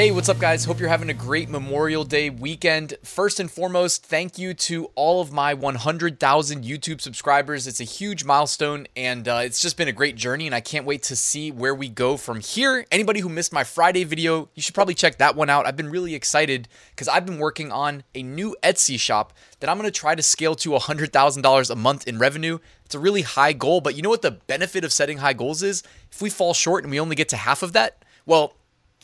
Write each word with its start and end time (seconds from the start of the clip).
Hey, 0.00 0.10
what's 0.10 0.30
up, 0.30 0.38
guys? 0.38 0.64
Hope 0.64 0.80
you're 0.80 0.88
having 0.88 1.10
a 1.10 1.12
great 1.12 1.50
Memorial 1.50 2.04
Day 2.04 2.30
weekend. 2.30 2.94
First 3.04 3.38
and 3.38 3.50
foremost, 3.50 4.02
thank 4.02 4.38
you 4.38 4.54
to 4.54 4.86
all 4.94 5.20
of 5.20 5.30
my 5.30 5.52
100,000 5.52 6.64
YouTube 6.64 7.02
subscribers. 7.02 7.66
It's 7.66 7.82
a 7.82 7.84
huge 7.84 8.24
milestone, 8.24 8.86
and 8.96 9.28
uh, 9.28 9.42
it's 9.44 9.60
just 9.60 9.76
been 9.76 9.88
a 9.88 9.92
great 9.92 10.16
journey, 10.16 10.46
and 10.46 10.54
I 10.54 10.62
can't 10.62 10.86
wait 10.86 11.02
to 11.02 11.16
see 11.16 11.50
where 11.50 11.74
we 11.74 11.90
go 11.90 12.16
from 12.16 12.40
here. 12.40 12.86
Anybody 12.90 13.20
who 13.20 13.28
missed 13.28 13.52
my 13.52 13.62
Friday 13.62 14.04
video, 14.04 14.48
you 14.54 14.62
should 14.62 14.74
probably 14.74 14.94
check 14.94 15.18
that 15.18 15.36
one 15.36 15.50
out. 15.50 15.66
I've 15.66 15.76
been 15.76 15.90
really 15.90 16.14
excited 16.14 16.66
because 16.92 17.06
I've 17.06 17.26
been 17.26 17.38
working 17.38 17.70
on 17.70 18.02
a 18.14 18.22
new 18.22 18.56
Etsy 18.62 18.98
shop 18.98 19.34
that 19.58 19.68
I'm 19.68 19.76
going 19.76 19.84
to 19.84 19.90
try 19.90 20.14
to 20.14 20.22
scale 20.22 20.54
to 20.54 20.70
$100,000 20.70 21.70
a 21.70 21.76
month 21.76 22.08
in 22.08 22.18
revenue. 22.18 22.58
It's 22.86 22.94
a 22.94 22.98
really 22.98 23.20
high 23.20 23.52
goal, 23.52 23.82
but 23.82 23.96
you 23.96 24.00
know 24.00 24.08
what 24.08 24.22
the 24.22 24.30
benefit 24.30 24.82
of 24.82 24.94
setting 24.94 25.18
high 25.18 25.34
goals 25.34 25.62
is? 25.62 25.82
If 26.10 26.22
we 26.22 26.30
fall 26.30 26.54
short 26.54 26.84
and 26.84 26.90
we 26.90 26.98
only 26.98 27.16
get 27.16 27.28
to 27.28 27.36
half 27.36 27.62
of 27.62 27.74
that, 27.74 28.02
well, 28.24 28.54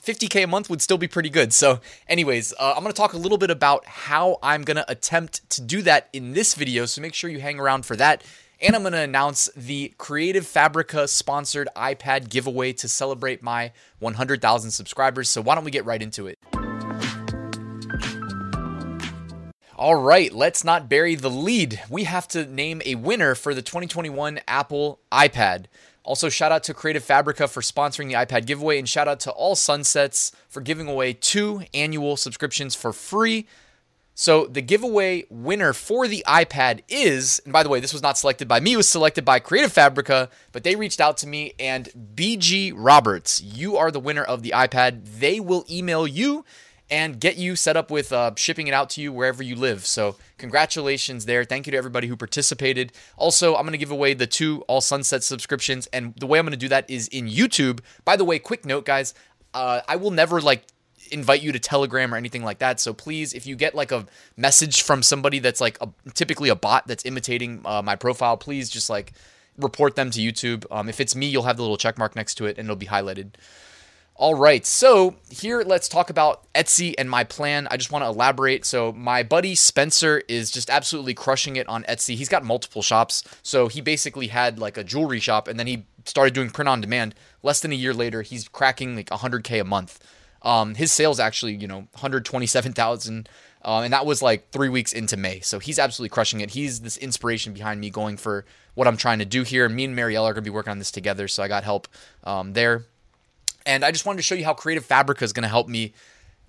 50K 0.06 0.44
a 0.44 0.46
month 0.46 0.70
would 0.70 0.80
still 0.80 0.98
be 0.98 1.08
pretty 1.08 1.28
good. 1.28 1.52
So, 1.52 1.80
anyways, 2.08 2.54
uh, 2.60 2.74
I'm 2.76 2.84
to 2.84 2.92
talk 2.92 3.12
a 3.12 3.18
little 3.18 3.38
bit 3.38 3.50
about 3.50 3.84
how 3.86 4.38
I'm 4.40 4.62
to 4.76 4.88
attempt 4.88 5.50
to 5.50 5.60
do 5.60 5.82
that 5.82 6.08
in 6.12 6.32
this 6.32 6.54
video. 6.54 6.86
So, 6.86 7.02
make 7.02 7.12
sure 7.12 7.28
you 7.28 7.40
hang 7.40 7.58
around 7.58 7.84
for 7.84 7.96
that. 7.96 8.22
And 8.60 8.76
I'm 8.76 8.82
going 8.82 8.92
to 8.92 9.00
announce 9.00 9.50
the 9.56 9.92
Creative 9.98 10.46
Fabrica 10.46 11.08
sponsored 11.08 11.68
iPad 11.76 12.30
giveaway 12.30 12.72
to 12.74 12.88
celebrate 12.88 13.42
my 13.42 13.72
100,000 13.98 14.70
subscribers. 14.70 15.28
So, 15.28 15.42
why 15.42 15.56
don't 15.56 15.64
we 15.64 15.72
get 15.72 15.84
right 15.84 16.00
into 16.00 16.28
it? 16.28 16.38
All 19.74 19.96
right, 19.96 20.32
let's 20.32 20.64
not 20.64 20.88
bury 20.88 21.16
the 21.16 21.28
lead. 21.28 21.82
We 21.90 22.04
have 22.04 22.28
to 22.28 22.46
name 22.46 22.80
a 22.86 22.94
winner 22.94 23.34
for 23.34 23.54
the 23.54 23.60
2021 23.60 24.38
Apple 24.46 25.00
iPad. 25.10 25.66
Also, 26.06 26.28
shout 26.28 26.52
out 26.52 26.62
to 26.62 26.72
Creative 26.72 27.02
Fabrica 27.02 27.48
for 27.48 27.60
sponsoring 27.60 28.06
the 28.06 28.14
iPad 28.14 28.46
giveaway, 28.46 28.78
and 28.78 28.88
shout 28.88 29.08
out 29.08 29.18
to 29.18 29.30
all 29.32 29.56
Sunsets 29.56 30.30
for 30.48 30.60
giving 30.60 30.86
away 30.86 31.12
two 31.12 31.64
annual 31.74 32.16
subscriptions 32.16 32.76
for 32.76 32.92
free. 32.92 33.48
So, 34.14 34.46
the 34.46 34.62
giveaway 34.62 35.24
winner 35.28 35.72
for 35.72 36.06
the 36.06 36.24
iPad 36.28 36.82
is, 36.88 37.42
and 37.44 37.52
by 37.52 37.64
the 37.64 37.68
way, 37.68 37.80
this 37.80 37.92
was 37.92 38.02
not 38.02 38.16
selected 38.16 38.46
by 38.46 38.60
me, 38.60 38.74
it 38.74 38.76
was 38.76 38.88
selected 38.88 39.24
by 39.24 39.40
Creative 39.40 39.72
Fabrica, 39.72 40.30
but 40.52 40.62
they 40.62 40.76
reached 40.76 41.00
out 41.00 41.16
to 41.18 41.26
me, 41.26 41.54
and 41.58 41.90
BG 42.14 42.72
Roberts, 42.74 43.42
you 43.42 43.76
are 43.76 43.90
the 43.90 43.98
winner 43.98 44.22
of 44.22 44.44
the 44.44 44.52
iPad. 44.54 45.18
They 45.18 45.40
will 45.40 45.66
email 45.68 46.06
you 46.06 46.44
and 46.90 47.20
get 47.20 47.36
you 47.36 47.56
set 47.56 47.76
up 47.76 47.90
with 47.90 48.12
uh, 48.12 48.32
shipping 48.36 48.68
it 48.68 48.74
out 48.74 48.90
to 48.90 49.00
you 49.00 49.12
wherever 49.12 49.42
you 49.42 49.56
live. 49.56 49.84
So, 49.86 50.16
congratulations 50.38 51.26
there. 51.26 51.44
Thank 51.44 51.66
you 51.66 51.72
to 51.72 51.76
everybody 51.76 52.06
who 52.06 52.16
participated. 52.16 52.92
Also, 53.16 53.56
I'm 53.56 53.62
going 53.62 53.72
to 53.72 53.78
give 53.78 53.90
away 53.90 54.14
the 54.14 54.26
two 54.26 54.62
All 54.68 54.80
Sunset 54.80 55.24
subscriptions, 55.24 55.86
and 55.88 56.14
the 56.16 56.26
way 56.26 56.38
I'm 56.38 56.44
going 56.44 56.52
to 56.52 56.56
do 56.56 56.68
that 56.68 56.88
is 56.88 57.08
in 57.08 57.26
YouTube. 57.28 57.80
By 58.04 58.16
the 58.16 58.24
way, 58.24 58.38
quick 58.38 58.64
note, 58.64 58.84
guys, 58.84 59.14
uh, 59.54 59.80
I 59.88 59.96
will 59.96 60.10
never 60.10 60.40
like 60.40 60.64
invite 61.10 61.42
you 61.42 61.52
to 61.52 61.58
Telegram 61.58 62.12
or 62.12 62.16
anything 62.16 62.44
like 62.44 62.58
that. 62.58 62.80
So 62.80 62.92
please, 62.92 63.32
if 63.32 63.46
you 63.46 63.56
get 63.56 63.74
like 63.74 63.92
a 63.92 64.06
message 64.36 64.82
from 64.82 65.02
somebody 65.02 65.38
that's 65.38 65.60
like 65.60 65.78
a, 65.80 65.88
typically 66.14 66.48
a 66.48 66.56
bot 66.56 66.86
that's 66.86 67.04
imitating 67.04 67.62
uh, 67.64 67.82
my 67.82 67.96
profile, 67.96 68.36
please 68.36 68.70
just 68.70 68.90
like 68.90 69.12
report 69.56 69.96
them 69.96 70.10
to 70.10 70.20
YouTube. 70.20 70.64
Um, 70.70 70.88
if 70.88 71.00
it's 71.00 71.14
me, 71.14 71.26
you'll 71.26 71.44
have 71.44 71.56
the 71.56 71.62
little 71.62 71.76
check 71.76 71.98
mark 71.98 72.16
next 72.16 72.34
to 72.36 72.46
it 72.46 72.58
and 72.58 72.66
it'll 72.66 72.76
be 72.76 72.86
highlighted. 72.86 73.34
All 74.18 74.34
right, 74.34 74.64
so 74.64 75.16
here 75.28 75.62
let's 75.62 75.90
talk 75.90 76.08
about 76.08 76.50
Etsy 76.54 76.94
and 76.96 77.10
my 77.10 77.22
plan. 77.22 77.68
I 77.70 77.76
just 77.76 77.92
want 77.92 78.02
to 78.02 78.08
elaborate. 78.08 78.64
So, 78.64 78.90
my 78.94 79.22
buddy 79.22 79.54
Spencer 79.54 80.22
is 80.26 80.50
just 80.50 80.70
absolutely 80.70 81.12
crushing 81.12 81.56
it 81.56 81.68
on 81.68 81.82
Etsy. 81.84 82.14
He's 82.14 82.30
got 82.30 82.42
multiple 82.42 82.80
shops. 82.80 83.24
So, 83.42 83.68
he 83.68 83.82
basically 83.82 84.28
had 84.28 84.58
like 84.58 84.78
a 84.78 84.84
jewelry 84.84 85.20
shop 85.20 85.48
and 85.48 85.58
then 85.58 85.66
he 85.66 85.84
started 86.06 86.32
doing 86.32 86.48
print 86.48 86.66
on 86.66 86.80
demand. 86.80 87.14
Less 87.42 87.60
than 87.60 87.72
a 87.72 87.74
year 87.74 87.92
later, 87.92 88.22
he's 88.22 88.48
cracking 88.48 88.96
like 88.96 89.10
100K 89.10 89.60
a 89.60 89.64
month. 89.64 90.02
Um, 90.40 90.76
his 90.76 90.92
sales 90.92 91.20
actually, 91.20 91.54
you 91.54 91.68
know, 91.68 91.88
127,000. 91.92 93.28
Uh, 93.62 93.80
and 93.80 93.92
that 93.92 94.06
was 94.06 94.22
like 94.22 94.50
three 94.50 94.70
weeks 94.70 94.94
into 94.94 95.18
May. 95.18 95.40
So 95.40 95.58
he's 95.58 95.78
absolutely 95.78 96.14
crushing 96.14 96.40
it. 96.40 96.52
He's 96.52 96.80
this 96.80 96.96
inspiration 96.96 97.52
behind 97.52 97.82
me 97.82 97.90
going 97.90 98.16
for 98.16 98.46
what 98.74 98.88
I'm 98.88 98.96
trying 98.96 99.18
to 99.18 99.26
do 99.26 99.42
here. 99.42 99.68
Me 99.68 99.84
and 99.84 99.94
Marielle 99.94 100.22
are 100.22 100.32
going 100.32 100.42
to 100.44 100.50
be 100.50 100.54
working 100.54 100.70
on 100.70 100.78
this 100.78 100.90
together. 100.90 101.28
So 101.28 101.42
I 101.42 101.48
got 101.48 101.64
help 101.64 101.86
um, 102.24 102.54
there. 102.54 102.86
And 103.66 103.84
I 103.84 103.90
just 103.90 104.06
wanted 104.06 104.18
to 104.18 104.22
show 104.22 104.36
you 104.36 104.44
how 104.44 104.54
Creative 104.54 104.84
Fabrica 104.84 105.24
is 105.24 105.32
going 105.32 105.42
to 105.42 105.48
help 105.48 105.68
me 105.68 105.92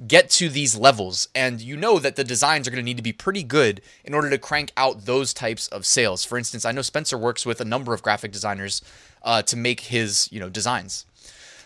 get 0.06 0.30
to 0.30 0.48
these 0.50 0.76
levels. 0.76 1.28
And 1.34 1.60
you 1.60 1.76
know 1.76 1.98
that 2.00 2.16
the 2.16 2.24
designs 2.24 2.68
are 2.68 2.72
going 2.72 2.84
to 2.84 2.86
need 2.86 2.98
to 2.98 3.04
be 3.04 3.14
pretty 3.14 3.44
good 3.44 3.82
in 4.06 4.14
order 4.14 4.30
to 4.30 4.38
crank 4.38 4.72
out 4.78 5.06
those 5.06 5.34
types 5.34 5.68
of 5.70 5.86
sales. 5.86 6.24
For 6.24 6.38
instance, 6.38 6.66
I 6.66 6.72
know 6.72 6.84
Spencer 6.84 7.18
works 7.18 7.46
with 7.46 7.60
a 7.60 7.66
number 7.66 7.94
of 7.94 8.04
graphic 8.04 8.32
designers 8.32 8.82
uh, 9.24 9.42
to 9.42 9.58
make 9.58 9.82
his 9.82 10.32
you 10.32 10.40
know 10.40 10.50
designs. 10.50 11.06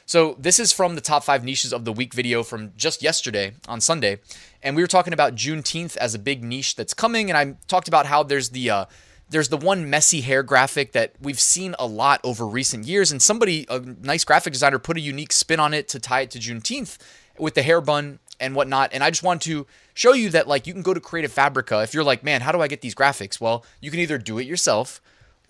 So 0.06 0.36
this 0.40 0.60
is 0.60 0.74
from 0.74 0.96
the 0.96 1.02
top 1.02 1.24
five 1.24 1.44
niches 1.44 1.72
of 1.72 1.86
the 1.86 1.94
week 1.94 2.14
video 2.14 2.44
from 2.44 2.74
just 2.76 3.02
yesterday 3.02 3.54
on 3.68 3.80
Sunday, 3.80 4.20
and 4.64 4.76
we 4.76 4.82
were 4.82 4.88
talking 4.88 5.14
about 5.14 5.36
Juneteenth 5.36 5.96
as 5.98 6.14
a 6.14 6.20
big 6.20 6.44
niche 6.44 6.76
that's 6.76 6.94
coming, 6.94 7.30
and 7.30 7.38
I 7.38 7.56
talked 7.68 7.88
about 7.88 8.08
how 8.08 8.24
there's 8.24 8.50
the 8.50 8.70
uh, 8.70 8.86
there's 9.32 9.50
the 9.50 9.58
one 9.58 9.90
messy 9.90 10.22
hair 10.22 10.44
graphic 10.44 10.92
that 10.92 11.14
we've 11.20 11.40
seen 11.40 11.74
a 11.80 11.88
lot 11.88 12.20
over 12.24 12.46
recent 12.46 12.86
years, 12.86 13.12
and 13.12 13.22
somebody, 13.22 13.66
a 13.70 13.80
nice 13.80 14.24
graphic 14.24 14.54
designer, 14.54 14.78
put 14.78 14.98
a 14.98 15.02
unique 15.02 15.32
spin 15.32 15.60
on 15.60 15.74
it 15.74 15.88
to 15.90 16.00
tie 16.00 16.22
it 16.22 16.32
to 16.32 16.40
Juneteenth 16.40 16.98
with 17.40 17.56
the 17.56 17.64
hair 17.64 17.82
bun 17.82 18.20
and 18.40 18.56
whatnot. 18.56 18.92
And 18.94 19.04
I 19.04 19.10
just 19.10 19.24
want 19.24 19.42
to 19.44 19.66
show 19.94 20.14
you 20.14 20.30
that 20.32 20.48
like 20.48 20.68
you 20.68 20.74
can 20.74 20.82
go 20.82 20.94
to 20.94 21.00
Creative 21.00 21.32
Fabrica 21.32 21.82
if 21.82 21.94
you're 21.94 22.04
like, 22.04 22.24
man, 22.24 22.42
how 22.42 22.52
do 22.52 22.62
I 22.62 22.68
get 22.68 22.82
these 22.82 22.94
graphics? 22.94 23.40
Well, 23.40 23.66
you 23.80 23.90
can 23.90 24.00
either 24.00 24.18
do 24.18 24.38
it 24.38 24.46
yourself. 24.46 25.02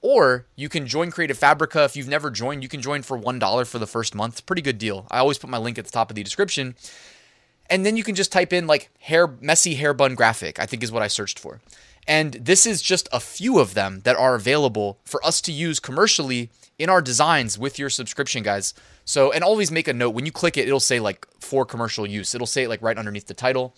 Or 0.03 0.47
you 0.55 0.67
can 0.67 0.87
join 0.87 1.11
Creative 1.11 1.37
Fabrica. 1.37 1.83
If 1.83 1.95
you've 1.95 2.07
never 2.07 2.31
joined, 2.31 2.63
you 2.63 2.69
can 2.69 2.81
join 2.81 3.03
for 3.03 3.19
$1 3.19 3.67
for 3.67 3.77
the 3.77 3.85
first 3.85 4.15
month. 4.15 4.47
Pretty 4.47 4.63
good 4.63 4.79
deal. 4.79 5.05
I 5.11 5.19
always 5.19 5.37
put 5.37 5.51
my 5.51 5.59
link 5.59 5.77
at 5.77 5.85
the 5.85 5.91
top 5.91 6.09
of 6.09 6.15
the 6.15 6.23
description. 6.23 6.73
And 7.69 7.85
then 7.85 7.95
you 7.95 8.03
can 8.03 8.15
just 8.15 8.31
type 8.31 8.51
in 8.51 8.65
like 8.65 8.89
hair 8.99 9.27
messy 9.27 9.75
hair 9.75 9.93
bun 9.93 10.15
graphic, 10.15 10.59
I 10.59 10.65
think 10.65 10.81
is 10.81 10.91
what 10.91 11.03
I 11.03 11.07
searched 11.07 11.37
for. 11.37 11.61
And 12.07 12.33
this 12.33 12.65
is 12.65 12.81
just 12.81 13.07
a 13.11 13.19
few 13.19 13.59
of 13.59 13.73
them 13.73 14.01
that 14.03 14.15
are 14.15 14.35
available 14.35 14.99
for 15.05 15.23
us 15.25 15.41
to 15.41 15.51
use 15.51 15.79
commercially 15.79 16.49
in 16.79 16.89
our 16.89 17.01
designs 17.01 17.59
with 17.59 17.77
your 17.77 17.89
subscription, 17.89 18.43
guys. 18.43 18.73
So, 19.05 19.31
and 19.31 19.43
always 19.43 19.71
make 19.71 19.87
a 19.87 19.93
note 19.93 20.11
when 20.11 20.25
you 20.25 20.31
click 20.31 20.57
it, 20.57 20.67
it'll 20.67 20.79
say 20.79 20.99
like 20.99 21.27
for 21.39 21.65
commercial 21.65 22.07
use. 22.07 22.33
It'll 22.33 22.47
say 22.47 22.63
it 22.63 22.69
like 22.69 22.81
right 22.81 22.97
underneath 22.97 23.27
the 23.27 23.33
title. 23.33 23.75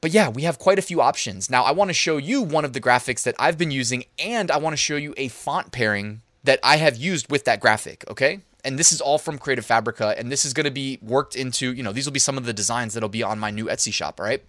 But 0.00 0.12
yeah, 0.12 0.28
we 0.28 0.42
have 0.42 0.58
quite 0.58 0.78
a 0.78 0.82
few 0.82 1.00
options. 1.00 1.50
Now, 1.50 1.64
I 1.64 1.72
want 1.72 1.88
to 1.88 1.94
show 1.94 2.16
you 2.18 2.42
one 2.42 2.64
of 2.64 2.72
the 2.72 2.80
graphics 2.80 3.24
that 3.24 3.34
I've 3.38 3.58
been 3.58 3.72
using, 3.72 4.04
and 4.18 4.50
I 4.50 4.56
want 4.58 4.74
to 4.74 4.76
show 4.76 4.96
you 4.96 5.12
a 5.16 5.28
font 5.28 5.72
pairing 5.72 6.22
that 6.44 6.60
I 6.62 6.76
have 6.76 6.96
used 6.96 7.30
with 7.30 7.44
that 7.46 7.60
graphic, 7.60 8.04
okay? 8.08 8.40
And 8.64 8.78
this 8.78 8.92
is 8.92 9.00
all 9.00 9.18
from 9.18 9.38
Creative 9.38 9.66
Fabrica, 9.66 10.14
and 10.16 10.30
this 10.30 10.44
is 10.44 10.52
going 10.52 10.64
to 10.64 10.70
be 10.70 10.98
worked 11.02 11.34
into, 11.34 11.72
you 11.72 11.82
know, 11.82 11.92
these 11.92 12.06
will 12.06 12.12
be 12.12 12.20
some 12.20 12.38
of 12.38 12.44
the 12.44 12.52
designs 12.52 12.94
that'll 12.94 13.08
be 13.08 13.24
on 13.24 13.40
my 13.40 13.50
new 13.50 13.66
Etsy 13.66 13.92
shop, 13.92 14.20
all 14.20 14.26
right? 14.26 14.42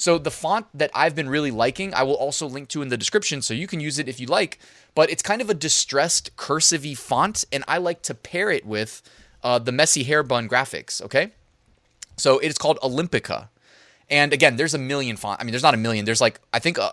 So 0.00 0.16
the 0.16 0.30
font 0.30 0.66
that 0.72 0.90
I've 0.94 1.14
been 1.14 1.28
really 1.28 1.50
liking, 1.50 1.92
I 1.92 2.04
will 2.04 2.14
also 2.14 2.46
link 2.46 2.70
to 2.70 2.80
in 2.80 2.88
the 2.88 2.96
description 2.96 3.42
so 3.42 3.52
you 3.52 3.66
can 3.66 3.80
use 3.80 3.98
it 3.98 4.08
if 4.08 4.18
you 4.18 4.26
like. 4.26 4.58
But 4.94 5.10
it's 5.10 5.22
kind 5.22 5.42
of 5.42 5.50
a 5.50 5.54
distressed 5.54 6.34
cursive 6.38 6.86
font, 6.98 7.44
and 7.52 7.62
I 7.68 7.76
like 7.76 8.00
to 8.04 8.14
pair 8.14 8.50
it 8.50 8.64
with 8.64 9.02
uh, 9.44 9.58
the 9.58 9.72
messy 9.72 10.04
hair 10.04 10.22
bun 10.22 10.48
graphics. 10.48 11.02
Okay, 11.02 11.32
so 12.16 12.38
it 12.38 12.46
is 12.46 12.56
called 12.56 12.78
Olympica. 12.82 13.48
And 14.08 14.32
again, 14.32 14.56
there's 14.56 14.72
a 14.72 14.78
million 14.78 15.18
font. 15.18 15.38
I 15.38 15.44
mean, 15.44 15.52
there's 15.52 15.62
not 15.62 15.74
a 15.74 15.76
million. 15.76 16.06
There's 16.06 16.22
like 16.22 16.40
I 16.54 16.60
think 16.60 16.78
uh, 16.78 16.90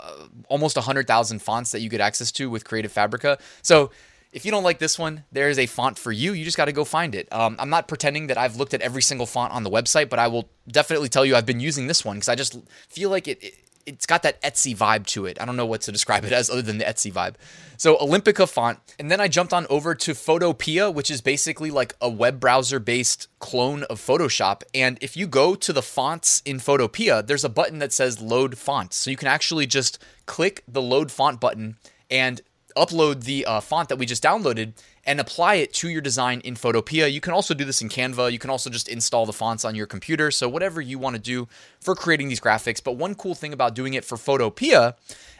almost 0.49 0.75
a 0.75 0.81
hundred 0.81 1.07
thousand 1.07 1.41
fonts 1.41 1.71
that 1.71 1.79
you 1.79 1.87
get 1.89 2.01
access 2.01 2.29
to 2.33 2.49
with 2.49 2.65
Creative 2.65 2.91
Fabrica. 2.91 3.37
So 3.61 3.89
if 4.31 4.45
you 4.45 4.51
don't 4.51 4.63
like 4.63 4.79
this 4.79 4.99
one, 4.99 5.23
there 5.31 5.49
is 5.49 5.57
a 5.57 5.65
font 5.65 5.97
for 5.97 6.11
you. 6.11 6.33
You 6.33 6.43
just 6.43 6.57
got 6.57 6.65
to 6.65 6.71
go 6.71 6.83
find 6.83 7.15
it. 7.15 7.31
Um, 7.31 7.55
I'm 7.59 7.69
not 7.69 7.87
pretending 7.87 8.27
that 8.27 8.37
I've 8.37 8.55
looked 8.55 8.73
at 8.73 8.81
every 8.81 9.01
single 9.01 9.25
font 9.25 9.53
on 9.53 9.63
the 9.63 9.69
website, 9.69 10.09
but 10.09 10.19
I 10.19 10.27
will 10.27 10.49
definitely 10.67 11.09
tell 11.09 11.25
you 11.25 11.35
I've 11.35 11.45
been 11.45 11.59
using 11.59 11.87
this 11.87 12.03
one 12.03 12.17
because 12.17 12.29
I 12.29 12.35
just 12.35 12.57
feel 12.89 13.09
like 13.09 13.27
it, 13.27 13.41
it 13.41 13.53
it's 13.87 14.05
got 14.05 14.21
that 14.23 14.39
Etsy 14.41 14.75
vibe 14.75 15.07
to 15.07 15.25
it. 15.25 15.41
I 15.41 15.45
don't 15.45 15.55
know 15.55 15.65
what 15.65 15.81
to 15.81 15.91
describe 15.93 16.25
it 16.25 16.31
as 16.33 16.49
other 16.49 16.61
than 16.61 16.77
the 16.77 16.83
Etsy 16.83 17.11
vibe. 17.11 17.35
So 17.77 17.95
Olympica 17.97 18.47
font, 18.47 18.79
and 18.99 19.09
then 19.09 19.21
I 19.21 19.27
jumped 19.27 19.53
on 19.53 19.65
over 19.69 19.95
to 19.95 20.11
Photopea, 20.11 20.93
which 20.93 21.09
is 21.09 21.21
basically 21.21 21.71
like 21.71 21.95
a 22.01 22.09
web 22.09 22.39
browser 22.39 22.79
based 22.79 23.29
clone 23.39 23.83
of 23.83 23.99
Photoshop. 23.99 24.63
And 24.75 24.97
if 24.99 25.15
you 25.15 25.25
go 25.25 25.55
to 25.55 25.71
the 25.71 25.81
fonts 25.81 26.41
in 26.43 26.57
Photopea, 26.59 27.25
there's 27.25 27.45
a 27.45 27.49
button 27.49 27.79
that 27.79 27.93
says 27.93 28.21
load 28.21 28.57
font. 28.57 28.93
So 28.93 29.09
you 29.09 29.17
can 29.17 29.29
actually 29.29 29.65
just 29.65 30.03
click 30.25 30.63
the 30.67 30.81
load 30.81 31.11
font 31.11 31.39
button 31.39 31.77
and 32.09 32.41
upload 32.77 33.23
the 33.23 33.45
uh, 33.45 33.59
font 33.59 33.89
that 33.89 33.97
we 33.97 34.05
just 34.05 34.23
downloaded 34.23 34.73
and 35.07 35.21
apply 35.21 35.55
it 35.55 35.73
to 35.73 35.87
your 35.87 36.01
design 36.01 36.41
in 36.41 36.55
Photopea. 36.55 37.11
You 37.11 37.21
can 37.21 37.31
also 37.31 37.53
do 37.53 37.63
this 37.63 37.81
in 37.81 37.87
Canva. 37.87 38.31
You 38.31 38.37
can 38.37 38.49
also 38.49 38.69
just 38.69 38.89
install 38.89 39.25
the 39.25 39.33
fonts 39.33 39.63
on 39.63 39.73
your 39.73 39.87
computer. 39.87 40.29
So, 40.29 40.49
whatever 40.49 40.81
you 40.81 40.99
want 40.99 41.15
to 41.15 41.21
do 41.21 41.47
for 41.79 41.95
creating 41.95 42.27
these 42.27 42.41
graphics. 42.41 42.83
But 42.83 42.97
one 42.97 43.15
cool 43.15 43.33
thing 43.33 43.53
about 43.53 43.73
doing 43.73 43.93
it 43.93 44.03
for 44.03 44.17
Photopea, 44.17 44.95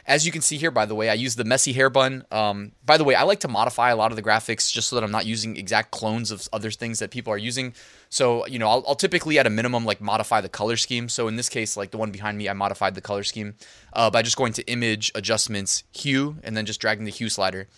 as 0.06 0.24
you 0.24 0.32
can 0.32 0.40
see 0.40 0.56
here, 0.56 0.70
by 0.70 0.86
the 0.86 0.94
way, 0.94 1.10
I 1.10 1.14
use 1.14 1.36
the 1.36 1.44
messy 1.44 1.74
hair 1.74 1.90
bun. 1.90 2.24
Um, 2.32 2.72
by 2.86 2.96
the 2.96 3.04
way, 3.04 3.14
I 3.14 3.24
like 3.24 3.40
to 3.40 3.48
modify 3.48 3.90
a 3.90 3.96
lot 3.96 4.10
of 4.10 4.16
the 4.16 4.22
graphics 4.22 4.72
just 4.72 4.88
so 4.88 4.96
that 4.96 5.04
I'm 5.04 5.10
not 5.10 5.26
using 5.26 5.58
exact 5.58 5.90
clones 5.90 6.30
of 6.30 6.48
other 6.50 6.70
things 6.70 6.98
that 7.00 7.10
people 7.10 7.30
are 7.30 7.38
using. 7.38 7.74
So, 8.08 8.46
you 8.46 8.58
know, 8.58 8.68
I'll, 8.68 8.82
I'll, 8.88 8.94
typically 8.94 9.38
at 9.38 9.46
a 9.46 9.50
minimum 9.50 9.84
like 9.84 10.00
modify 10.00 10.40
the 10.40 10.48
color 10.48 10.78
scheme. 10.78 11.10
So 11.10 11.28
in 11.28 11.36
this 11.36 11.50
case, 11.50 11.76
like 11.76 11.90
the 11.90 11.98
one 11.98 12.10
behind 12.10 12.38
me, 12.38 12.48
I 12.48 12.54
modified 12.54 12.94
the 12.94 13.02
color 13.02 13.22
scheme 13.22 13.54
uh, 13.92 14.08
by 14.08 14.22
just 14.22 14.38
going 14.38 14.54
to 14.54 14.66
image 14.66 15.12
adjustments, 15.14 15.84
hue, 15.92 16.38
and 16.42 16.56
then 16.56 16.64
just 16.64 16.80
dragging 16.80 17.04
the 17.04 17.10
hue 17.10 17.28
slider 17.28 17.68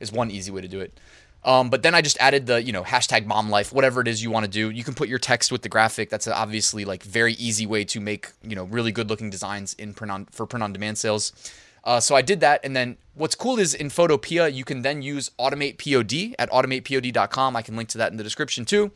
is 0.00 0.10
one 0.10 0.32
easy 0.32 0.50
way 0.50 0.60
to 0.60 0.68
do 0.68 0.80
it. 0.80 0.98
Um, 1.44 1.70
but 1.70 1.82
then 1.82 1.94
I 1.94 2.02
just 2.02 2.18
added 2.18 2.46
the, 2.46 2.62
you 2.62 2.72
know, 2.72 2.82
hashtag 2.82 3.24
mom 3.24 3.48
life, 3.48 3.72
whatever 3.72 4.00
it 4.00 4.08
is 4.08 4.22
you 4.22 4.30
want 4.30 4.44
to 4.44 4.50
do. 4.50 4.70
You 4.70 4.84
can 4.84 4.94
put 4.94 5.08
your 5.08 5.18
text 5.18 5.52
with 5.52 5.62
the 5.62 5.68
graphic. 5.68 6.10
That's 6.10 6.26
obviously 6.26 6.84
like 6.84 7.02
very 7.02 7.34
easy 7.34 7.64
way 7.64 7.84
to 7.84 8.00
make, 8.00 8.32
you 8.42 8.56
know, 8.56 8.64
really 8.64 8.92
good 8.92 9.08
looking 9.08 9.30
designs 9.30 9.72
in 9.74 9.94
print 9.94 10.10
on 10.10 10.26
for 10.26 10.46
print 10.46 10.62
on 10.62 10.72
demand 10.72 10.98
sales. 10.98 11.32
Uh, 11.84 12.00
so 12.00 12.14
I 12.14 12.22
did 12.22 12.40
that. 12.40 12.60
And 12.64 12.76
then 12.76 12.96
what's 13.14 13.34
cool 13.34 13.58
is 13.58 13.72
in 13.72 13.88
Photopea, 13.88 14.52
you 14.52 14.64
can 14.64 14.82
then 14.82 15.00
use 15.00 15.30
Automate 15.38 15.78
POD 15.78 16.34
at 16.38 16.50
automatepod.com. 16.50 17.56
I 17.56 17.62
can 17.62 17.76
link 17.76 17.88
to 17.90 17.98
that 17.98 18.10
in 18.10 18.18
the 18.18 18.24
description 18.24 18.64
too. 18.64 18.90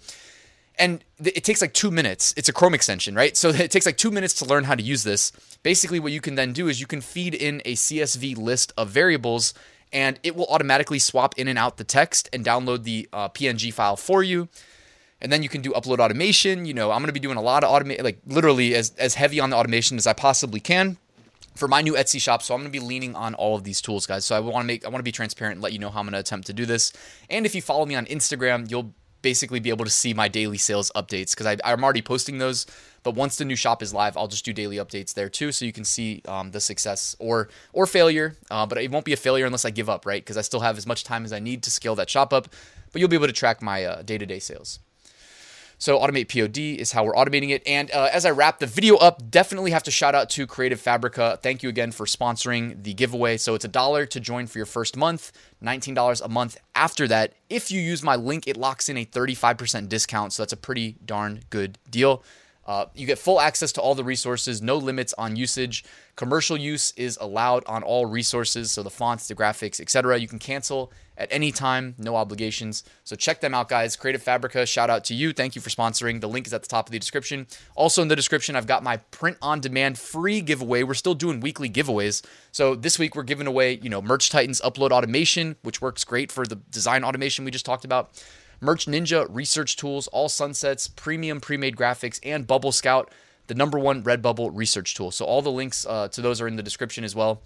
And 0.78 1.04
it 1.22 1.44
takes 1.44 1.60
like 1.60 1.74
two 1.74 1.90
minutes. 1.90 2.34
It's 2.36 2.48
a 2.48 2.52
Chrome 2.52 2.74
extension, 2.74 3.14
right? 3.14 3.36
So 3.36 3.48
it 3.50 3.70
takes 3.70 3.86
like 3.86 3.96
two 3.96 4.10
minutes 4.10 4.34
to 4.34 4.44
learn 4.44 4.64
how 4.64 4.74
to 4.74 4.82
use 4.82 5.04
this. 5.04 5.32
Basically, 5.62 6.00
what 6.00 6.12
you 6.12 6.20
can 6.20 6.34
then 6.34 6.52
do 6.52 6.68
is 6.68 6.80
you 6.80 6.86
can 6.86 7.00
feed 7.00 7.34
in 7.34 7.62
a 7.64 7.74
CSV 7.74 8.36
list 8.36 8.72
of 8.76 8.90
variables 8.90 9.54
and 9.92 10.18
it 10.22 10.34
will 10.34 10.46
automatically 10.46 10.98
swap 10.98 11.38
in 11.38 11.48
and 11.48 11.58
out 11.58 11.76
the 11.76 11.84
text 11.84 12.28
and 12.32 12.44
download 12.44 12.84
the 12.84 13.08
uh, 13.12 13.28
PNG 13.28 13.72
file 13.72 13.96
for 13.96 14.22
you. 14.22 14.48
And 15.20 15.30
then 15.30 15.42
you 15.42 15.48
can 15.48 15.62
do 15.62 15.70
upload 15.72 16.00
automation. 16.00 16.66
You 16.66 16.74
know, 16.74 16.90
I'm 16.90 16.98
going 16.98 17.06
to 17.06 17.12
be 17.12 17.20
doing 17.20 17.36
a 17.36 17.42
lot 17.42 17.62
of 17.62 17.70
automate, 17.70 18.02
like 18.02 18.18
literally 18.26 18.74
as, 18.74 18.92
as 18.98 19.14
heavy 19.14 19.38
on 19.38 19.50
the 19.50 19.56
automation 19.56 19.96
as 19.96 20.06
I 20.06 20.12
possibly 20.14 20.58
can 20.58 20.96
for 21.54 21.68
my 21.68 21.80
new 21.80 21.94
Etsy 21.94 22.20
shop. 22.20 22.42
So 22.42 22.54
I'm 22.54 22.60
going 22.60 22.72
to 22.72 22.78
be 22.78 22.84
leaning 22.84 23.14
on 23.14 23.34
all 23.34 23.54
of 23.54 23.62
these 23.62 23.80
tools, 23.80 24.06
guys. 24.06 24.24
So 24.24 24.34
I 24.34 24.40
want 24.40 24.64
to 24.64 24.66
make, 24.66 24.84
I 24.84 24.88
want 24.88 24.98
to 24.98 25.04
be 25.04 25.12
transparent 25.12 25.56
and 25.56 25.62
let 25.62 25.72
you 25.72 25.78
know 25.78 25.90
how 25.90 26.00
I'm 26.00 26.06
going 26.06 26.14
to 26.14 26.18
attempt 26.18 26.46
to 26.48 26.52
do 26.52 26.66
this. 26.66 26.92
And 27.30 27.46
if 27.46 27.54
you 27.54 27.62
follow 27.62 27.86
me 27.86 27.94
on 27.94 28.06
Instagram, 28.06 28.70
you'll 28.70 28.94
basically 29.22 29.60
be 29.60 29.70
able 29.70 29.84
to 29.84 29.90
see 29.90 30.12
my 30.12 30.28
daily 30.28 30.58
sales 30.58 30.90
updates 30.94 31.36
because 31.36 31.58
I'm 31.64 31.82
already 31.84 32.02
posting 32.02 32.38
those. 32.38 32.66
But 33.02 33.14
once 33.14 33.36
the 33.36 33.44
new 33.44 33.56
shop 33.56 33.82
is 33.82 33.92
live, 33.92 34.16
I'll 34.16 34.28
just 34.28 34.44
do 34.44 34.52
daily 34.52 34.76
updates 34.76 35.14
there 35.14 35.28
too, 35.28 35.50
so 35.50 35.64
you 35.64 35.72
can 35.72 35.84
see 35.84 36.22
um, 36.28 36.52
the 36.52 36.60
success 36.60 37.16
or 37.18 37.48
or 37.72 37.86
failure. 37.86 38.36
Uh, 38.50 38.66
but 38.66 38.78
it 38.78 38.90
won't 38.90 39.04
be 39.04 39.12
a 39.12 39.16
failure 39.16 39.46
unless 39.46 39.64
I 39.64 39.70
give 39.70 39.88
up, 39.88 40.06
right? 40.06 40.22
Because 40.22 40.36
I 40.36 40.42
still 40.42 40.60
have 40.60 40.76
as 40.76 40.86
much 40.86 41.02
time 41.02 41.24
as 41.24 41.32
I 41.32 41.40
need 41.40 41.62
to 41.64 41.70
scale 41.70 41.94
that 41.96 42.10
shop 42.10 42.32
up. 42.32 42.48
But 42.92 43.00
you'll 43.00 43.08
be 43.08 43.16
able 43.16 43.26
to 43.26 43.32
track 43.32 43.62
my 43.62 44.02
day 44.02 44.18
to 44.18 44.26
day 44.26 44.38
sales. 44.38 44.78
So 45.82 45.98
automate 45.98 46.28
POD 46.28 46.80
is 46.80 46.92
how 46.92 47.02
we're 47.02 47.14
automating 47.14 47.50
it. 47.50 47.60
And 47.66 47.90
uh, 47.90 48.08
as 48.12 48.24
I 48.24 48.30
wrap 48.30 48.60
the 48.60 48.68
video 48.68 48.94
up, 48.98 49.28
definitely 49.32 49.72
have 49.72 49.82
to 49.82 49.90
shout 49.90 50.14
out 50.14 50.30
to 50.30 50.46
Creative 50.46 50.80
Fabrica. 50.80 51.40
Thank 51.42 51.64
you 51.64 51.68
again 51.68 51.90
for 51.90 52.06
sponsoring 52.06 52.84
the 52.84 52.94
giveaway. 52.94 53.36
So 53.36 53.56
it's 53.56 53.64
a 53.64 53.68
dollar 53.68 54.06
to 54.06 54.20
join 54.20 54.46
for 54.46 54.60
your 54.60 54.66
first 54.66 54.96
month, 54.96 55.32
$19 55.60 56.24
a 56.24 56.28
month 56.28 56.56
after 56.76 57.08
that. 57.08 57.32
If 57.50 57.72
you 57.72 57.80
use 57.80 58.00
my 58.00 58.14
link, 58.14 58.46
it 58.46 58.56
locks 58.56 58.88
in 58.88 58.96
a 58.96 59.04
35% 59.04 59.88
discount. 59.88 60.32
So 60.32 60.44
that's 60.44 60.52
a 60.52 60.56
pretty 60.56 60.98
darn 61.04 61.40
good 61.50 61.78
deal. 61.90 62.22
Uh, 62.66 62.86
you 62.94 63.06
get 63.06 63.18
full 63.18 63.40
access 63.40 63.72
to 63.72 63.80
all 63.80 63.94
the 63.94 64.04
resources, 64.04 64.62
no 64.62 64.76
limits 64.76 65.12
on 65.18 65.34
usage. 65.34 65.84
Commercial 66.14 66.56
use 66.56 66.92
is 66.96 67.18
allowed 67.20 67.64
on 67.66 67.82
all 67.82 68.06
resources, 68.06 68.70
so 68.70 68.82
the 68.82 68.90
fonts, 68.90 69.26
the 69.26 69.34
graphics, 69.34 69.80
etc. 69.80 70.18
You 70.18 70.28
can 70.28 70.38
cancel 70.38 70.92
at 71.18 71.28
any 71.30 71.52
time, 71.52 71.94
no 71.98 72.16
obligations. 72.16 72.84
So 73.04 73.16
check 73.16 73.40
them 73.40 73.54
out, 73.54 73.68
guys. 73.68 73.96
Creative 73.96 74.22
Fabrica, 74.22 74.64
shout 74.64 74.90
out 74.90 75.04
to 75.04 75.14
you. 75.14 75.32
Thank 75.32 75.54
you 75.54 75.60
for 75.60 75.70
sponsoring. 75.70 76.20
The 76.20 76.28
link 76.28 76.46
is 76.46 76.54
at 76.54 76.62
the 76.62 76.68
top 76.68 76.86
of 76.86 76.92
the 76.92 76.98
description. 76.98 77.46
Also 77.74 78.00
in 78.00 78.08
the 78.08 78.16
description, 78.16 78.56
I've 78.56 78.66
got 78.66 78.82
my 78.82 78.96
print 78.96 79.36
on 79.42 79.60
demand 79.60 79.98
free 79.98 80.40
giveaway. 80.40 80.82
We're 80.82 80.94
still 80.94 81.14
doing 81.14 81.40
weekly 81.40 81.68
giveaways. 81.68 82.24
So 82.50 82.74
this 82.74 82.98
week 82.98 83.14
we're 83.14 83.22
giving 83.24 83.46
away, 83.46 83.78
you 83.82 83.90
know, 83.90 84.00
Merch 84.00 84.30
Titans 84.30 84.60
upload 84.62 84.90
automation, 84.90 85.56
which 85.62 85.80
works 85.80 86.04
great 86.04 86.32
for 86.32 86.46
the 86.46 86.56
design 86.56 87.04
automation 87.04 87.44
we 87.44 87.50
just 87.50 87.66
talked 87.66 87.84
about. 87.84 88.10
Merch 88.62 88.86
Ninja 88.86 89.26
research 89.28 89.76
tools, 89.76 90.06
all 90.08 90.28
sunsets, 90.28 90.86
premium 90.86 91.40
pre 91.40 91.56
made 91.56 91.76
graphics, 91.76 92.20
and 92.22 92.46
Bubble 92.46 92.70
Scout, 92.70 93.10
the 93.48 93.54
number 93.54 93.76
one 93.76 94.04
Redbubble 94.04 94.52
research 94.54 94.94
tool. 94.94 95.10
So 95.10 95.24
all 95.24 95.42
the 95.42 95.50
links 95.50 95.84
uh, 95.84 96.06
to 96.08 96.20
those 96.20 96.40
are 96.40 96.46
in 96.46 96.54
the 96.54 96.62
description 96.62 97.02
as 97.02 97.16
well. 97.16 97.42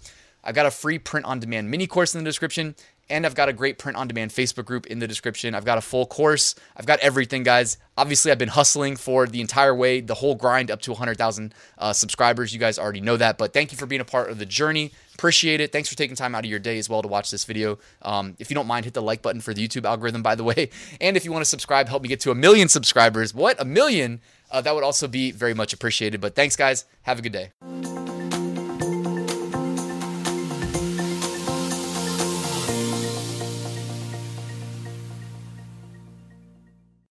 I've 0.47 0.55
got 0.55 0.65
a 0.65 0.71
free 0.71 0.97
print 0.97 1.25
on 1.25 1.39
demand 1.41 1.69
mini 1.69 1.87
course 1.87 2.15
in 2.15 2.23
the 2.23 2.29
description, 2.29 2.73
and 3.09 3.25
I've 3.25 3.35
got 3.35 3.49
a 3.49 3.53
great 3.53 3.77
print 3.77 3.97
on 3.97 4.07
demand 4.07 4.31
Facebook 4.31 4.63
group 4.63 4.87
in 4.87 4.99
the 4.99 5.07
description. 5.07 5.53
I've 5.53 5.65
got 5.65 5.77
a 5.77 5.81
full 5.81 6.05
course. 6.05 6.55
I've 6.77 6.85
got 6.85 6.99
everything, 6.99 7.43
guys. 7.43 7.77
Obviously, 7.97 8.31
I've 8.31 8.37
been 8.37 8.47
hustling 8.47 8.95
for 8.95 9.27
the 9.27 9.41
entire 9.41 9.75
way, 9.75 9.99
the 9.99 10.13
whole 10.13 10.35
grind 10.35 10.71
up 10.71 10.81
to 10.83 10.91
100,000 10.91 11.53
uh, 11.77 11.91
subscribers. 11.91 12.53
You 12.53 12.61
guys 12.61 12.79
already 12.79 13.01
know 13.01 13.17
that, 13.17 13.37
but 13.37 13.51
thank 13.51 13.73
you 13.73 13.77
for 13.77 13.87
being 13.87 13.99
a 13.99 14.05
part 14.05 14.29
of 14.29 14.39
the 14.39 14.45
journey. 14.45 14.93
Appreciate 15.15 15.59
it. 15.59 15.73
Thanks 15.73 15.89
for 15.89 15.95
taking 15.95 16.15
time 16.15 16.33
out 16.33 16.45
of 16.45 16.49
your 16.49 16.59
day 16.59 16.77
as 16.77 16.89
well 16.89 17.01
to 17.01 17.09
watch 17.09 17.29
this 17.29 17.43
video. 17.43 17.77
Um, 18.01 18.35
if 18.39 18.49
you 18.49 18.55
don't 18.55 18.67
mind, 18.67 18.85
hit 18.85 18.93
the 18.93 19.01
like 19.01 19.21
button 19.21 19.41
for 19.41 19.53
the 19.53 19.67
YouTube 19.67 19.83
algorithm, 19.83 20.23
by 20.23 20.35
the 20.35 20.45
way. 20.45 20.69
And 21.01 21.17
if 21.17 21.25
you 21.25 21.33
want 21.33 21.41
to 21.41 21.49
subscribe, 21.49 21.89
help 21.89 22.03
me 22.03 22.09
get 22.09 22.21
to 22.21 22.31
a 22.31 22.35
million 22.35 22.69
subscribers. 22.69 23.33
What? 23.33 23.59
A 23.61 23.65
million? 23.65 24.21
Uh, 24.49 24.61
that 24.61 24.73
would 24.73 24.83
also 24.83 25.07
be 25.09 25.31
very 25.31 25.53
much 25.53 25.73
appreciated. 25.73 26.21
But 26.21 26.35
thanks, 26.35 26.55
guys. 26.55 26.85
Have 27.03 27.19
a 27.19 27.21
good 27.21 27.33
day. 27.33 27.96